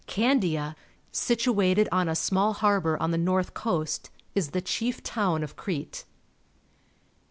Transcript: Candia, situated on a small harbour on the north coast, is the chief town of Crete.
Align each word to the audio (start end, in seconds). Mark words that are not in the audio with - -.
Candia, 0.07 0.75
situated 1.11 1.87
on 1.91 2.09
a 2.09 2.15
small 2.15 2.53
harbour 2.53 2.99
on 2.99 3.11
the 3.11 3.19
north 3.19 3.53
coast, 3.53 4.09
is 4.33 4.49
the 4.49 4.59
chief 4.59 5.03
town 5.03 5.43
of 5.43 5.55
Crete. 5.55 6.05